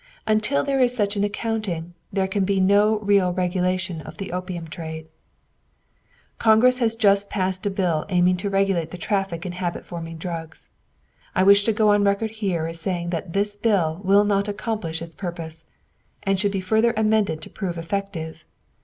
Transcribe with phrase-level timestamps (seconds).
[0.25, 4.67] Until there is such an accounting, there can be no real regulation of the opium
[4.67, 5.05] trade.
[6.39, 10.71] Congress has just passed a bill aiming to regulate the traffic in habit forming drugs.
[11.35, 15.03] I wish to go on record here as saying that this bill will not accomplish
[15.03, 15.65] its purpose,
[16.23, 18.43] and should be further amended to prove effective.